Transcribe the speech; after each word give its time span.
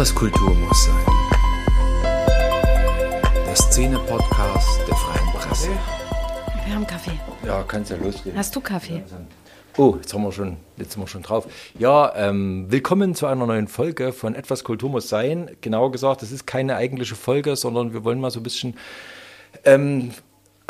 Etwas 0.00 0.14
Kultur 0.14 0.54
muss 0.54 0.86
sein. 0.86 0.94
Der 3.46 3.54
Szene-Podcast 3.54 4.80
der 4.88 4.96
Freien 4.96 5.30
Presse. 5.34 5.68
Wir 6.64 6.74
haben 6.74 6.86
Kaffee. 6.86 7.20
Ja, 7.44 7.62
kannst 7.68 7.90
ja 7.90 7.98
losgehen. 7.98 8.34
Hast 8.34 8.56
du 8.56 8.62
Kaffee? 8.62 9.02
Oh, 9.76 9.96
jetzt 9.96 10.14
haben 10.14 10.22
wir 10.22 10.32
schon, 10.32 10.56
jetzt 10.78 10.92
sind 10.92 11.02
wir 11.02 11.06
schon 11.06 11.20
drauf. 11.20 11.46
Ja, 11.78 12.14
ähm, 12.16 12.64
willkommen 12.70 13.14
zu 13.14 13.26
einer 13.26 13.44
neuen 13.44 13.68
Folge 13.68 14.14
von 14.14 14.34
Etwas 14.34 14.64
Kultur 14.64 14.88
muss 14.88 15.10
sein. 15.10 15.50
Genauer 15.60 15.92
gesagt, 15.92 16.22
es 16.22 16.32
ist 16.32 16.46
keine 16.46 16.76
eigentliche 16.76 17.14
Folge, 17.14 17.54
sondern 17.54 17.92
wir 17.92 18.02
wollen 18.02 18.20
mal 18.20 18.30
so 18.30 18.40
ein 18.40 18.44
bisschen 18.44 18.78
ähm, 19.66 20.12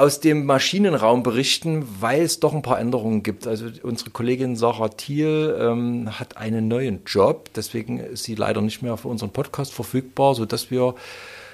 aus 0.01 0.19
dem 0.19 0.47
Maschinenraum 0.47 1.23
berichten, 1.23 1.87
weil 2.01 2.23
es 2.23 2.41
doch 2.41 2.55
ein 2.55 2.63
paar 2.63 2.81
Änderungen 2.81 3.23
gibt. 3.23 3.47
Also 3.47 3.67
unsere 3.83 4.09
Kollegin 4.11 4.57
Sarah 4.57 4.89
Thiel 4.89 5.55
ähm, 5.61 6.19
hat 6.19 6.39
einen 6.39 6.69
neuen 6.69 7.03
Job, 7.05 7.51
deswegen 7.55 8.01
ist 8.01 8.25
sie 8.25 8.35
leider 8.35 8.63
nicht 8.63 8.81
mehr 8.81 8.97
für 8.97 9.09
unseren 9.09 9.31
Podcast 9.31 9.75
verfügbar, 9.75 10.35
sodass 10.35 10.71
wir 10.71 10.95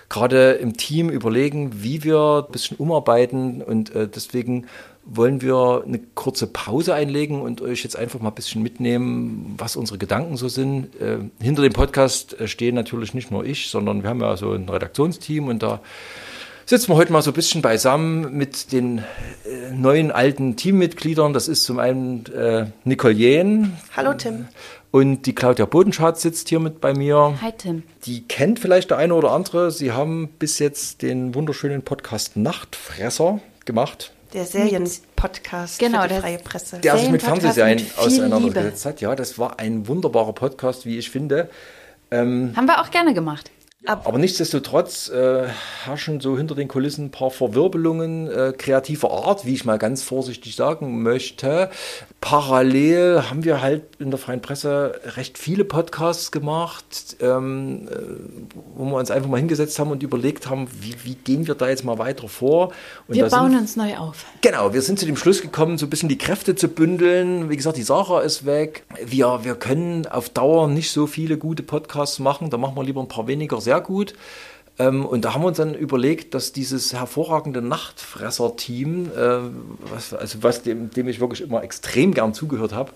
gerade 0.08 0.52
im 0.52 0.76
Team 0.76 1.10
überlegen, 1.10 1.82
wie 1.82 2.04
wir 2.04 2.44
ein 2.46 2.52
bisschen 2.52 2.76
umarbeiten 2.76 3.62
und 3.62 3.92
äh, 3.96 4.06
deswegen 4.06 4.66
wollen 5.04 5.42
wir 5.42 5.82
eine 5.84 5.98
kurze 6.14 6.46
Pause 6.46 6.94
einlegen 6.94 7.40
und 7.40 7.60
euch 7.60 7.82
jetzt 7.82 7.96
einfach 7.96 8.20
mal 8.20 8.28
ein 8.28 8.34
bisschen 8.36 8.62
mitnehmen, 8.62 9.54
was 9.58 9.74
unsere 9.74 9.98
Gedanken 9.98 10.36
so 10.36 10.48
sind. 10.48 10.94
Äh, 11.00 11.18
hinter 11.40 11.62
dem 11.62 11.72
Podcast 11.72 12.38
äh, 12.38 12.46
stehen 12.46 12.76
natürlich 12.76 13.12
nicht 13.12 13.32
nur 13.32 13.44
ich, 13.44 13.70
sondern 13.70 14.04
wir 14.04 14.10
haben 14.10 14.20
ja 14.20 14.36
so 14.36 14.52
ein 14.52 14.68
Redaktionsteam 14.68 15.48
und 15.48 15.64
da 15.64 15.80
sitzen 16.66 16.88
wir 16.90 16.96
heute 16.96 17.12
mal 17.12 17.22
so 17.22 17.30
ein 17.30 17.34
bisschen 17.34 17.62
beisammen 17.62 18.36
mit 18.36 18.72
den 18.72 18.98
äh, 18.98 19.02
neuen 19.72 20.10
alten 20.10 20.56
Teammitgliedern. 20.56 21.32
Das 21.32 21.48
ist 21.48 21.64
zum 21.64 21.78
einen 21.78 22.26
äh, 22.34 22.66
Nicole 22.84 23.14
Jähn. 23.14 23.76
Hallo 23.96 24.12
Tim. 24.14 24.48
Und 24.90 25.22
die 25.26 25.34
Claudia 25.34 25.66
Bodenschatz 25.66 26.22
sitzt 26.22 26.48
hier 26.48 26.58
mit 26.60 26.80
bei 26.80 26.92
mir. 26.94 27.38
Hi 27.40 27.52
Tim. 27.56 27.82
Die 28.04 28.22
kennt 28.26 28.58
vielleicht 28.58 28.90
der 28.90 28.98
eine 28.98 29.14
oder 29.14 29.30
andere. 29.32 29.70
Sie 29.70 29.92
haben 29.92 30.28
bis 30.38 30.58
jetzt 30.58 31.02
den 31.02 31.34
wunderschönen 31.34 31.82
Podcast 31.82 32.36
Nachtfresser 32.36 33.40
gemacht. 33.64 34.12
Der 34.32 34.44
Serienpodcast 34.44 35.78
Genau, 35.78 36.02
für 36.02 36.08
die 36.08 36.14
der- 36.14 36.22
freie 36.22 36.38
Presse. 36.38 36.78
Der 36.80 36.98
sich 36.98 37.10
mit 37.10 37.22
Fernsehserien 37.22 37.78
mit 37.78 37.86
viel 37.86 38.04
auseinandergesetzt 38.04 38.84
hat. 38.84 39.00
Ja, 39.00 39.14
das 39.14 39.38
war 39.38 39.58
ein 39.60 39.86
wunderbarer 39.86 40.32
Podcast, 40.32 40.84
wie 40.84 40.98
ich 40.98 41.10
finde. 41.10 41.48
Haben 42.10 42.54
wir 42.54 42.80
auch 42.80 42.90
gerne 42.90 43.14
gemacht. 43.14 43.50
Aber 43.86 44.18
nichtsdestotrotz 44.18 45.08
äh, 45.08 45.44
herrschen 45.84 46.20
so 46.20 46.36
hinter 46.36 46.54
den 46.54 46.68
Kulissen 46.68 47.06
ein 47.06 47.10
paar 47.10 47.30
Verwirbelungen 47.30 48.28
äh, 48.30 48.52
kreativer 48.56 49.10
Art, 49.12 49.44
wie 49.46 49.54
ich 49.54 49.64
mal 49.64 49.78
ganz 49.78 50.02
vorsichtig 50.02 50.56
sagen 50.56 51.02
möchte. 51.02 51.70
Parallel 52.20 53.22
haben 53.30 53.44
wir 53.44 53.62
halt 53.62 53.84
in 54.00 54.10
der 54.10 54.18
freien 54.18 54.42
Presse 54.42 55.00
recht 55.16 55.38
viele 55.38 55.64
Podcasts 55.64 56.32
gemacht, 56.32 57.16
ähm, 57.20 57.86
äh, 57.88 57.94
wo 58.74 58.84
wir 58.86 58.96
uns 58.96 59.12
einfach 59.12 59.28
mal 59.28 59.36
hingesetzt 59.36 59.78
haben 59.78 59.92
und 59.92 60.02
überlegt 60.02 60.50
haben, 60.50 60.66
wie, 60.80 60.96
wie 61.04 61.14
gehen 61.14 61.46
wir 61.46 61.54
da 61.54 61.68
jetzt 61.68 61.84
mal 61.84 61.98
weiter 61.98 62.26
vor. 62.28 62.72
Und 63.06 63.14
Wir 63.14 63.24
da 63.24 63.30
sind- 63.30 63.38
bauen 63.38 63.56
uns 63.56 63.76
neu 63.76 63.96
auf. 63.96 64.24
Genau, 64.40 64.72
wir 64.74 64.82
sind 64.82 64.98
zu 64.98 65.06
dem 65.06 65.16
Schluss 65.16 65.40
gekommen, 65.42 65.78
so 65.78 65.86
ein 65.86 65.90
bisschen 65.90 66.08
die 66.08 66.18
Kräfte 66.18 66.56
zu 66.56 66.66
bündeln. 66.68 67.48
Wie 67.48 67.56
gesagt, 67.56 67.76
die 67.76 67.82
Sarah 67.84 68.20
ist 68.22 68.44
weg. 68.44 68.84
Wir, 69.04 69.40
wir 69.44 69.54
können 69.54 70.06
auf 70.06 70.28
Dauer 70.28 70.66
nicht 70.66 70.90
so 70.90 71.06
viele 71.06 71.38
gute 71.38 71.62
Podcasts 71.62 72.18
machen. 72.18 72.50
Da 72.50 72.56
machen 72.56 72.74
wir 72.76 72.82
lieber 72.82 73.00
ein 73.00 73.08
paar 73.08 73.28
weniger 73.28 73.60
sehr 73.60 73.75
gut. 73.80 74.14
Ähm, 74.78 75.06
und 75.06 75.24
da 75.24 75.34
haben 75.34 75.42
wir 75.42 75.48
uns 75.48 75.56
dann 75.56 75.74
überlegt, 75.74 76.34
dass 76.34 76.52
dieses 76.52 76.92
hervorragende 76.92 77.62
Nachtfresser-Team, 77.62 79.10
äh, 79.16 79.38
was, 79.90 80.12
also 80.12 80.42
was 80.42 80.62
dem, 80.62 80.90
dem 80.90 81.08
ich 81.08 81.18
wirklich 81.18 81.40
immer 81.40 81.62
extrem 81.62 82.12
gern 82.12 82.34
zugehört 82.34 82.74
habe, 82.74 82.92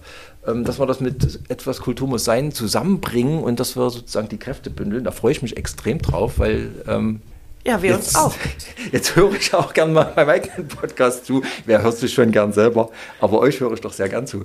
ähm, 0.47 0.65
dass 0.65 0.79
wir 0.79 0.87
das 0.87 1.01
mit 1.01 1.41
etwas 1.49 1.81
Kultur 1.81 2.07
muss 2.07 2.25
sein 2.25 2.53
zusammenbringen 2.53 3.43
und 3.43 3.61
dass 3.61 3.77
wir 3.77 3.89
sozusagen 3.89 4.29
die 4.29 4.39
Kräfte 4.39 4.69
bündeln. 4.69 5.05
Da 5.05 5.11
freue 5.11 5.33
ich 5.33 5.43
mich 5.43 5.57
extrem 5.57 5.99
drauf, 6.01 6.35
weil 6.39 6.71
ähm, 6.87 7.23
Ja, 7.67 7.81
wir 7.81 7.95
uns 7.95 8.15
auch. 8.15 8.35
Jetzt 8.93 9.17
höre 9.17 9.33
ich 9.33 9.55
auch 9.55 9.73
gern 9.73 9.95
mal 9.95 10.13
beim 10.15 10.29
eigenen 10.29 10.69
Podcast 10.69 11.25
zu. 11.25 11.43
Wer 11.65 11.83
hört 11.83 11.97
sich 11.97 12.13
schon 12.13 12.31
gern 12.31 12.53
selber? 12.53 12.91
Aber 13.21 13.39
euch 13.39 13.59
höre 13.61 13.73
ich 13.73 13.81
doch 13.81 13.95
sehr 13.95 14.11
gern 14.11 14.27
zu. 14.27 14.45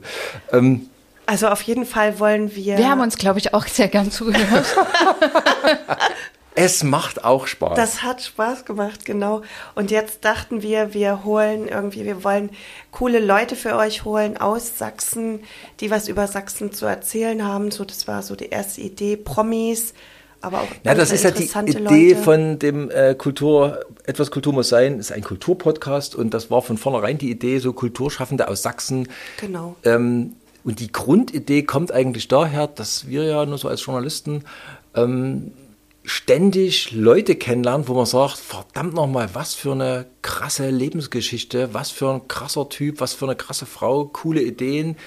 Ähm, 0.53 0.87
Also 1.25 1.47
auf 1.47 1.61
jeden 1.63 1.85
Fall 1.85 2.19
wollen 2.19 2.55
wir. 2.55 2.77
Wir 2.77 2.89
haben 2.89 3.01
uns, 3.01 3.17
glaube 3.17 3.39
ich, 3.39 3.53
auch 3.53 3.65
sehr 3.67 3.87
gern 3.87 4.11
zugehört. 4.11 4.65
es 6.55 6.83
macht 6.83 7.23
auch 7.23 7.47
Spaß. 7.47 7.75
Das 7.75 8.03
hat 8.03 8.21
Spaß 8.21 8.65
gemacht, 8.65 9.05
genau. 9.05 9.41
Und 9.75 9.91
jetzt 9.91 10.23
dachten 10.23 10.61
wir, 10.61 10.93
wir 10.93 11.23
holen 11.23 11.67
irgendwie, 11.67 12.05
wir 12.05 12.23
wollen 12.23 12.49
coole 12.91 13.19
Leute 13.19 13.55
für 13.55 13.75
euch 13.75 14.05
holen 14.05 14.37
aus 14.37 14.77
Sachsen, 14.77 15.41
die 15.79 15.91
was 15.91 16.07
über 16.07 16.27
Sachsen 16.27 16.71
zu 16.71 16.85
erzählen 16.85 17.45
haben. 17.45 17.71
So, 17.71 17.85
das 17.85 18.07
war 18.07 18.21
so 18.23 18.35
die 18.35 18.49
erste 18.49 18.81
Idee. 18.81 19.17
Promis, 19.17 19.93
aber 20.41 20.61
auch 20.61 20.67
ja, 20.83 20.93
das 20.93 21.11
ist 21.11 21.23
ja 21.23 21.31
die 21.31 21.43
interessante 21.43 21.79
Idee 21.79 22.09
Leute. 22.13 22.23
von 22.23 22.59
dem 22.59 22.91
äh, 22.91 23.15
Kultur, 23.15 23.83
etwas 24.05 24.29
Kultur 24.29 24.53
muss 24.53 24.69
sein, 24.69 24.99
ist 24.99 25.11
ein 25.11 25.23
Kulturpodcast 25.23 26.15
und 26.15 26.33
das 26.33 26.51
war 26.51 26.61
von 26.61 26.77
vornherein 26.77 27.17
die 27.17 27.31
Idee, 27.31 27.57
so 27.57 27.73
Kulturschaffende 27.73 28.47
aus 28.47 28.61
Sachsen. 28.61 29.09
Genau. 29.41 29.75
Ähm, 29.83 30.35
und 30.65 30.79
die 30.79 30.91
Grundidee 30.91 31.61
kommt 31.61 31.91
eigentlich 31.91 32.27
daher, 32.27 32.65
dass 32.65 33.07
wir 33.07 33.23
ja 33.23 33.45
nur 33.45 33.59
so 33.59 33.67
als 33.67 33.85
Journalisten 33.85 34.43
ähm, 34.95 35.51
ständig 36.03 36.91
Leute 36.91 37.35
kennenlernen, 37.35 37.87
wo 37.87 37.93
man 37.93 38.07
sagt, 38.07 38.37
verdammt 38.37 38.95
nochmal, 38.95 39.29
was 39.33 39.53
für 39.53 39.73
eine 39.73 40.07
krasse 40.23 40.71
Lebensgeschichte, 40.71 41.73
was 41.73 41.91
für 41.91 42.11
ein 42.11 42.27
krasser 42.27 42.67
Typ, 42.67 42.99
was 42.99 43.13
für 43.13 43.25
eine 43.25 43.35
krasse 43.35 43.67
Frau, 43.67 44.05
coole 44.05 44.41
Ideen, 44.41 44.97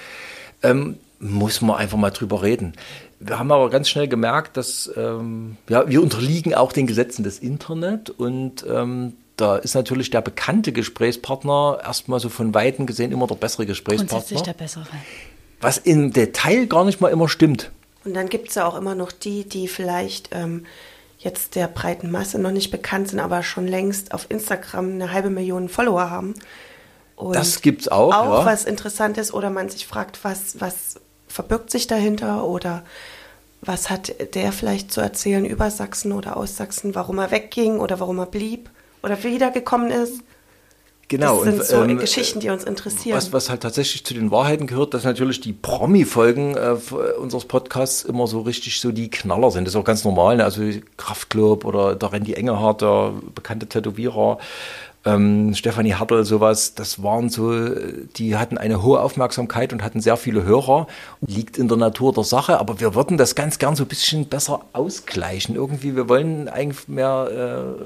ähm, 0.63 0.97
muss 1.19 1.59
man 1.59 1.75
einfach 1.75 1.97
mal 1.97 2.11
drüber 2.11 2.41
reden. 2.41 2.73
Wir 3.19 3.37
haben 3.37 3.51
aber 3.51 3.69
ganz 3.69 3.89
schnell 3.89 4.07
gemerkt, 4.07 4.55
dass 4.55 4.89
ähm, 4.95 5.57
ja, 5.67 5.89
wir 5.89 6.01
unterliegen 6.01 6.53
auch 6.53 6.71
den 6.71 6.87
Gesetzen 6.87 7.23
des 7.23 7.37
Internet 7.37 8.09
und 8.09 8.65
ähm, 8.65 9.17
da 9.35 9.57
ist 9.57 9.73
natürlich 9.73 10.09
der 10.09 10.21
bekannte 10.21 10.71
Gesprächspartner 10.71 11.79
erstmal 11.83 12.21
so 12.21 12.29
von 12.29 12.53
Weitem 12.53 12.85
gesehen 12.85 13.11
immer 13.11 13.27
der 13.27 13.35
bessere 13.35 13.65
Grundsätzlich 13.65 13.99
Gesprächspartner, 13.99 14.43
der 14.43 14.53
bessere. 14.53 14.85
Was 15.61 15.77
im 15.77 16.13
Detail 16.13 16.67
gar 16.67 16.85
nicht 16.85 17.01
mal 17.01 17.09
immer 17.09 17.29
stimmt. 17.29 17.71
Und 18.05 18.13
dann 18.13 18.29
gibt 18.29 18.49
es 18.49 18.55
ja 18.55 18.65
auch 18.65 18.75
immer 18.75 18.95
noch 18.95 19.11
die, 19.11 19.47
die 19.47 19.67
vielleicht 19.67 20.29
ähm, 20.31 20.65
jetzt 21.17 21.55
der 21.55 21.67
breiten 21.67 22.11
Masse 22.11 22.39
noch 22.39 22.51
nicht 22.51 22.71
bekannt 22.71 23.09
sind, 23.09 23.19
aber 23.19 23.43
schon 23.43 23.67
längst 23.67 24.13
auf 24.13 24.27
Instagram 24.29 24.93
eine 24.93 25.11
halbe 25.11 25.29
Million 25.29 25.69
Follower 25.69 26.09
haben. 26.09 26.33
Und 27.15 27.35
Das 27.35 27.61
gibt's 27.61 27.89
auch, 27.89 28.13
Auch 28.13 28.39
ja. 28.39 28.45
was 28.45 28.63
interessant 28.63 29.17
ist 29.17 29.33
oder 29.33 29.49
man 29.49 29.69
sich 29.69 29.85
fragt, 29.85 30.23
was, 30.23 30.59
was 30.61 30.95
verbirgt 31.27 31.69
sich 31.69 31.87
dahinter 31.87 32.45
oder 32.45 32.83
was 33.61 33.89
hat 33.89 34.15
der 34.35 34.53
vielleicht 34.53 34.93
zu 34.93 35.01
erzählen 35.01 35.43
über 35.43 35.69
Sachsen 35.69 36.13
oder 36.13 36.37
aus 36.37 36.55
Sachsen, 36.55 36.95
warum 36.95 37.19
er 37.19 37.31
wegging 37.31 37.79
oder 37.79 37.99
warum 37.99 38.19
er 38.19 38.25
blieb 38.25 38.69
oder 39.03 39.21
wiedergekommen 39.21 39.91
ist. 39.91 40.21
Genau. 41.09 41.43
Das 41.43 41.43
sind 41.43 41.59
und, 41.59 41.65
so 41.65 41.83
ähm, 41.83 41.97
Geschichten, 41.97 42.39
die 42.39 42.49
uns 42.49 42.63
interessieren. 42.63 43.17
Was, 43.17 43.33
was 43.33 43.49
halt 43.49 43.61
tatsächlich 43.61 44.05
zu 44.05 44.13
den 44.13 44.29
Wahrheiten 44.29 44.67
gehört, 44.67 44.93
dass 44.93 45.03
natürlich 45.03 45.41
die 45.41 45.53
Promi-Folgen 45.53 46.55
äh, 46.55 46.73
f- 46.73 46.95
unseres 47.19 47.45
Podcasts 47.45 48.03
immer 48.03 48.27
so 48.27 48.41
richtig 48.41 48.79
so 48.79 48.91
die 48.91 49.09
Knaller 49.09 49.49
sind. 49.49 49.65
Das 49.65 49.73
ist 49.73 49.79
auch 49.79 49.83
ganz 49.83 50.03
normal. 50.03 50.37
Ne? 50.37 50.43
Also 50.43 50.61
Kraftclub 50.97 51.65
oder 51.65 51.95
der 51.95 52.13
Randy 52.13 52.33
Engelhardt, 52.33 52.81
der 52.81 53.13
bekannte 53.33 53.65
Tätowierer, 53.65 54.37
ähm, 55.03 55.55
Stefanie 55.55 55.95
Hartl, 55.95 56.23
sowas. 56.25 56.75
Das 56.75 57.01
waren 57.01 57.29
so, 57.29 57.53
äh, 57.53 58.05
die 58.17 58.35
hatten 58.37 58.59
eine 58.59 58.83
hohe 58.83 58.99
Aufmerksamkeit 58.99 59.73
und 59.73 59.83
hatten 59.83 60.01
sehr 60.01 60.15
viele 60.15 60.43
Hörer. 60.43 60.85
Liegt 61.25 61.57
in 61.57 61.67
der 61.67 61.77
Natur 61.77 62.13
der 62.13 62.23
Sache, 62.23 62.59
aber 62.59 62.79
wir 62.79 62.93
würden 62.93 63.17
das 63.17 63.33
ganz 63.33 63.57
gern 63.57 63.75
so 63.75 63.83
ein 63.83 63.87
bisschen 63.87 64.27
besser 64.27 64.61
ausgleichen. 64.73 65.55
Irgendwie, 65.55 65.95
wir 65.95 66.07
wollen 66.07 66.47
eigentlich 66.47 66.87
mehr 66.87 67.75
äh, 67.79 67.81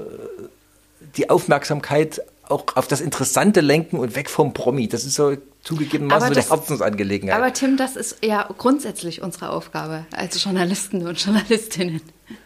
die 1.16 1.30
Aufmerksamkeit 1.30 2.20
auch 2.48 2.64
auf 2.74 2.86
das 2.86 3.00
Interessante 3.00 3.60
lenken 3.60 3.98
und 3.98 4.16
weg 4.16 4.28
vom 4.30 4.52
Promi. 4.52 4.88
Das 4.88 5.04
ist 5.04 5.14
so 5.14 5.36
zugegebenermaßen 5.62 6.26
Aber 6.26 6.34
so 6.34 6.40
eine 6.40 6.50
Herzensangelegenheit. 6.50 7.36
Aber 7.36 7.52
Tim, 7.52 7.76
das 7.76 7.96
ist 7.96 8.18
ja 8.24 8.48
grundsätzlich 8.58 9.22
unsere 9.22 9.50
Aufgabe 9.50 10.06
als 10.12 10.42
Journalisten 10.42 11.06
und 11.06 11.22
Journalistinnen. 11.22 12.02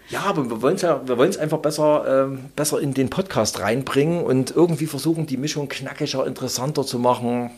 ja, 0.09 0.21
aber 0.23 0.49
wir 0.49 0.63
wollen 0.63 0.77
es 0.77 0.83
ja, 0.83 1.07
wir 1.07 1.19
wollen 1.19 1.31
es 1.31 1.39
einfach 1.39 1.59
besser, 1.59 2.27
ähm, 2.27 2.47
besser 2.55 2.81
in 2.81 2.95
den 2.95 3.11
Podcast 3.11 3.61
reinbringen 3.61 4.23
und 4.23 4.51
irgendwie 4.55 4.87
versuchen, 4.87 5.27
die 5.27 5.37
Mischung 5.37 5.69
knackiger, 5.69 6.27
interessanter 6.27 6.85
zu 6.87 6.99
machen. 6.99 7.51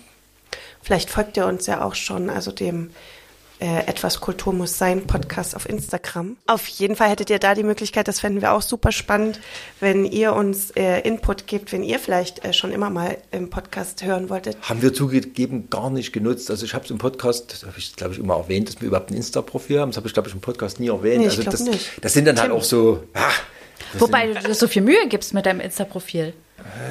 Vielleicht 0.83 1.11
folgt 1.11 1.37
ihr 1.37 1.47
uns 1.47 1.67
ja 1.67 1.83
auch 1.83 1.95
schon, 1.95 2.31
also 2.31 2.53
dem 2.53 2.91
äh, 3.61 3.87
Etwas 3.87 4.21
Kultur 4.21 4.53
muss 4.53 4.79
sein 4.79 5.07
Podcast 5.07 5.55
auf 5.55 5.69
Instagram. 5.69 6.37
Auf 6.47 6.67
jeden 6.67 6.97
Fall 6.97 7.11
hättet 7.11 7.31
ihr 7.31 7.39
da 7.39 7.55
die 7.55 7.63
Möglichkeit, 7.63 8.09
das 8.09 8.21
fänden 8.21 8.41
wir 8.41 8.53
auch 8.53 8.63
super 8.63 8.91
spannend, 8.93 9.41
wenn 9.81 10.05
ihr 10.05 10.33
uns 10.35 10.71
äh, 10.73 11.01
Input 11.01 11.47
gebt, 11.47 11.73
wenn 11.73 11.83
ihr 11.83 11.99
vielleicht 11.99 12.45
äh, 12.45 12.53
schon 12.53 12.73
immer 12.73 12.91
mal 12.91 13.19
im 13.31 13.51
Podcast 13.51 14.03
hören 14.03 14.31
wolltet. 14.31 14.57
Haben 14.63 14.83
wir 14.83 14.93
zugegeben 14.93 15.69
gar 15.71 15.91
nicht 15.91 16.13
genutzt. 16.13 16.51
Also 16.51 16.65
ich 16.65 16.75
habe 16.75 16.85
es 16.85 16.91
im 16.91 16.99
Podcast, 16.99 17.53
das 17.53 17.63
habe 17.63 17.79
ich 17.79 17.95
glaube 17.97 18.15
ich 18.15 18.19
immer 18.19 18.37
erwähnt, 18.37 18.69
dass 18.69 18.81
wir 18.81 18.89
überhaupt 18.89 19.11
ein 19.11 19.15
Insta-Profil 19.15 19.81
haben. 19.81 19.91
Das 19.91 19.99
habe 19.99 20.09
ich 20.09 20.15
glaube 20.15 20.29
ich 20.29 20.35
im 20.35 20.41
Podcast 20.41 20.81
nie 20.81 20.89
erwähnt. 20.89 21.19
Nee, 21.21 21.29
ich 21.29 21.39
also 21.39 21.51
das, 21.51 21.61
nicht. 21.61 21.91
das 22.01 22.13
sind 22.13 22.27
dann 22.27 22.39
halt 22.39 22.51
Tim. 22.51 22.59
auch 22.59 22.65
so, 22.65 23.05
ah, 23.15 23.31
Wobei 23.99 24.29
du 24.29 24.41
dir 24.41 24.55
so 24.55 24.69
viel 24.69 24.83
Mühe 24.83 25.09
gibst 25.09 25.35
mit 25.35 25.47
deinem 25.47 25.61
Insta-Profil. 25.61 26.35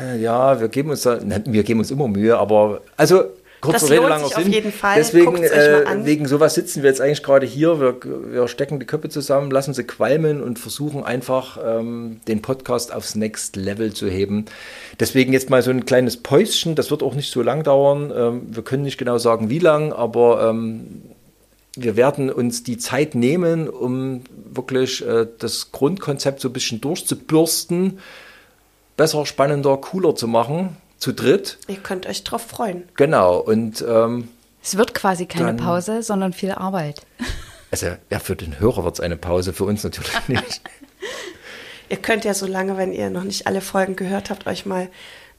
sind, 0.02 0.22
ja, 0.22 0.60
wir 0.60 0.68
geben 0.68 0.90
uns 0.90 1.04
da, 1.04 1.20
wir 1.22 1.64
geben 1.64 1.80
uns 1.80 1.92
immer 1.92 2.08
Mühe, 2.08 2.38
aber 2.38 2.82
also 2.98 3.26
Kurze 3.62 3.80
Das 3.82 3.90
Rede, 3.90 3.96
lohnt 3.98 4.10
langer 4.10 4.28
sich 4.28 4.38
auf 4.38 4.44
Sinn. 4.44 4.54
jeden 4.54 4.72
Fall. 4.72 4.96
Deswegen, 4.96 5.44
äh, 5.44 5.84
an. 5.86 6.06
wegen 6.06 6.28
sowas 6.28 6.54
sitzen 6.54 6.82
wir 6.82 6.90
jetzt 6.90 7.02
eigentlich 7.02 7.24
gerade 7.24 7.46
hier. 7.46 7.80
Wir, 7.80 7.98
wir 8.04 8.48
stecken 8.48 8.80
die 8.80 8.86
Köpfe 8.86 9.10
zusammen, 9.10 9.52
lassen 9.52 9.74
sie 9.74 9.84
qualmen 9.84 10.42
und 10.42 10.60
versuchen 10.60 11.04
einfach 11.04 11.58
ähm, 11.66 12.22
den 12.28 12.42
Podcast 12.42 12.94
aufs 12.94 13.16
Next 13.16 13.56
Level 13.56 13.94
zu 13.94 14.08
heben. 14.08 14.46
Deswegen 15.00 15.34
jetzt 15.34 15.50
mal 15.50 15.62
so 15.62 15.72
ein 15.72 15.86
kleines 15.86 16.18
Päuschen. 16.18 16.76
Das 16.76 16.90
wird 16.90 17.04
auch 17.04 17.16
nicht 17.16 17.32
so 17.32 17.42
lang 17.42 17.64
dauern. 17.64 18.14
Ähm, 18.16 18.42
wir 18.50 18.64
können 18.64 18.84
nicht 18.84 18.98
genau 18.98 19.18
sagen, 19.18 19.50
wie 19.50 19.60
lang, 19.60 19.92
aber 19.92 20.50
ähm, 20.50 21.02
wir 21.76 21.96
werden 21.96 22.30
uns 22.32 22.64
die 22.64 22.78
Zeit 22.78 23.16
nehmen, 23.16 23.70
um 23.70 24.22
wirklich 24.52 25.06
äh, 25.06 25.28
das 25.38 25.72
Grundkonzept 25.72 26.40
so 26.40 26.50
ein 26.50 26.54
bisschen 26.54 26.82
durchzubürsten, 26.82 28.00
besser, 28.98 29.26
spannender, 29.26 29.78
cooler 29.78 30.16
zu 30.16 30.28
machen, 30.28 30.78
zu 31.00 31.12
dritt. 31.14 31.58
Ihr 31.68 31.78
könnt 31.78 32.06
euch 32.06 32.24
drauf 32.24 32.44
freuen. 32.44 32.84
Genau, 32.96 33.38
und 33.40 33.84
ähm, 33.88 34.28
Es 34.62 34.78
wird 34.78 34.94
quasi 34.94 35.26
keine 35.26 35.48
Dann- 35.48 35.58
Pause, 35.58 36.04
sondern 36.04 36.34
viel 36.34 36.52
Arbeit. 36.52 37.02
also 37.72 37.88
ja, 38.10 38.20
für 38.20 38.36
den 38.36 38.60
Hörer 38.60 38.84
wird 38.84 38.96
es 38.96 39.00
eine 39.00 39.18
Pause, 39.18 39.54
für 39.54 39.64
uns 39.66 39.84
natürlich 39.84 40.12
nicht. 40.28 40.62
Ihr 41.90 41.98
könnt 41.98 42.24
ja 42.24 42.34
so 42.34 42.46
lange, 42.46 42.78
wenn 42.78 42.94
ihr 42.94 43.10
noch 43.10 43.24
nicht 43.24 43.48
alle 43.48 43.62
Folgen 43.62 43.96
gehört 43.96 44.30
habt, 44.30 44.46
euch 44.46 44.66
mal 44.68 44.90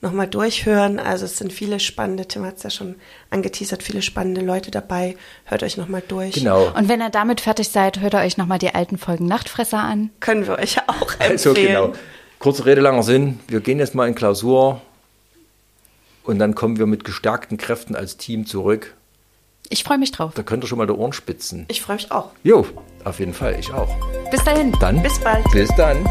nochmal 0.00 0.26
durchhören. 0.26 0.98
Also 0.98 1.26
es 1.26 1.36
sind 1.36 1.52
viele 1.52 1.78
spannende, 1.78 2.26
Tim 2.26 2.44
hat 2.44 2.56
es 2.56 2.62
ja 2.64 2.70
schon 2.70 2.96
angeteasert, 3.28 3.82
viele 3.84 4.02
spannende 4.02 4.40
Leute 4.40 4.70
dabei. 4.72 5.16
Hört 5.44 5.62
euch 5.62 5.76
nochmal 5.76 6.02
durch. 6.08 6.32
Genau. 6.34 6.72
Und 6.74 6.88
wenn 6.88 7.00
ihr 7.02 7.10
damit 7.10 7.40
fertig 7.40 7.68
seid, 7.68 8.00
hört 8.00 8.14
ihr 8.14 8.20
euch 8.20 8.36
nochmal 8.36 8.58
die 8.58 8.74
alten 8.74 8.98
Folgen 8.98 9.26
Nachtfresser 9.26 9.78
an. 9.78 10.10
Können 10.20 10.46
wir 10.46 10.58
euch 10.58 10.78
auch 10.88 11.12
empfehlen. 11.20 11.30
Also 11.32 11.54
genau. 11.54 11.92
Kurze 12.40 12.64
Rede, 12.64 12.80
langer 12.80 13.02
Sinn. 13.04 13.38
Wir 13.46 13.60
gehen 13.60 13.78
jetzt 13.78 13.94
mal 13.94 14.08
in 14.08 14.14
Klausur 14.14 14.80
und 16.30 16.38
dann 16.38 16.54
kommen 16.54 16.78
wir 16.78 16.86
mit 16.86 17.04
gestärkten 17.04 17.58
Kräften 17.58 17.96
als 17.96 18.16
Team 18.16 18.46
zurück. 18.46 18.94
Ich 19.68 19.82
freue 19.82 19.98
mich 19.98 20.12
drauf. 20.12 20.32
Da 20.34 20.44
könnt 20.44 20.64
ihr 20.64 20.68
schon 20.68 20.78
mal 20.78 20.86
die 20.86 20.92
Ohren 20.92 21.12
spitzen. 21.12 21.66
Ich 21.68 21.82
freue 21.82 21.96
mich 21.96 22.10
auch. 22.12 22.30
Jo, 22.44 22.66
auf 23.04 23.18
jeden 23.18 23.34
Fall, 23.34 23.56
ich 23.58 23.72
auch. 23.72 23.94
Bis 24.30 24.42
dahin. 24.44 24.72
Dann 24.80 25.02
Bis 25.02 25.18
bald. 25.18 25.44
Bis 25.50 25.68
dann. 25.76 26.08